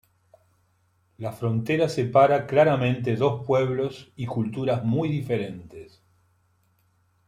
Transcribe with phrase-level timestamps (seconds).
[1.19, 6.01] La frontera separa claramente dos pueblos y culturas muy diferentes.